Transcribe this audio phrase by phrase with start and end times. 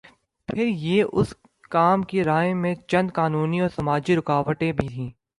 [0.49, 1.33] پھر یہ کہ اس
[1.69, 5.09] کام کی راہ میں چند قانونی اور سماجی رکاوٹیں بھی ہیں۔